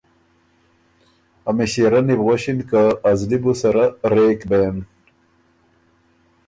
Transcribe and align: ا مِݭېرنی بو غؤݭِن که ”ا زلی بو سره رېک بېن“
ا 1.49 1.51
مِݭېرنی 1.57 2.15
بو 2.17 2.23
غؤݭِن 2.27 2.59
که 2.69 2.81
”ا 3.07 3.11
زلی 3.19 3.37
بو 3.43 3.51
سره 3.61 3.83
رېک 4.13 4.41
بېن“ 4.49 4.75